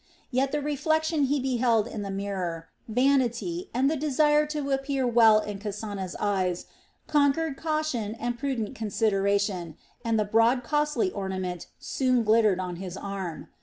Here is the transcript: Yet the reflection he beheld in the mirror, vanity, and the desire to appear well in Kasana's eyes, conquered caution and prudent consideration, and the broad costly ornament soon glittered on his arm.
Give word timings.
Yet 0.31 0.51
the 0.51 0.61
reflection 0.63 1.25
he 1.25 1.39
beheld 1.39 1.85
in 1.85 2.01
the 2.01 2.09
mirror, 2.09 2.69
vanity, 2.87 3.69
and 3.71 3.87
the 3.87 3.95
desire 3.95 4.47
to 4.47 4.71
appear 4.71 5.05
well 5.05 5.39
in 5.39 5.59
Kasana's 5.59 6.15
eyes, 6.19 6.65
conquered 7.05 7.55
caution 7.55 8.15
and 8.15 8.35
prudent 8.39 8.73
consideration, 8.73 9.77
and 10.03 10.19
the 10.19 10.25
broad 10.25 10.63
costly 10.63 11.11
ornament 11.11 11.67
soon 11.77 12.23
glittered 12.23 12.59
on 12.59 12.77
his 12.77 12.97
arm. 12.97 13.49